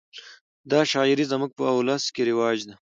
دا 0.71 0.79
شاعري 0.91 1.25
زموږ 1.31 1.51
په 1.57 1.63
اولس 1.73 2.03
کښي 2.13 2.23
رواج 2.29 2.59
ده. 2.67 2.75